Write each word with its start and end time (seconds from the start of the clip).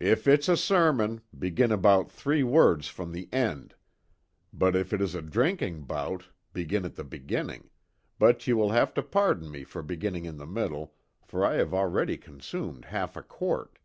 "If 0.00 0.26
it's 0.26 0.48
a 0.48 0.56
sermon, 0.56 1.20
begin 1.38 1.70
about 1.70 2.10
three 2.10 2.42
words 2.42 2.88
from 2.88 3.12
the 3.12 3.28
end; 3.30 3.74
but 4.50 4.74
if 4.74 4.94
it 4.94 5.02
is 5.02 5.14
a 5.14 5.20
drinking 5.20 5.82
bout, 5.82 6.28
begin 6.54 6.86
at 6.86 6.94
the 6.94 7.04
beginning, 7.04 7.68
but 8.18 8.46
you 8.46 8.56
will 8.56 8.70
have 8.70 8.94
to 8.94 9.02
pardon 9.02 9.50
me 9.50 9.62
for 9.64 9.82
beginning 9.82 10.24
in 10.24 10.38
the 10.38 10.46
middle, 10.46 10.94
for 11.22 11.44
I 11.44 11.56
have 11.56 11.74
already 11.74 12.16
consumed 12.16 12.86
half 12.86 13.14
a 13.14 13.22
quart." 13.22 13.78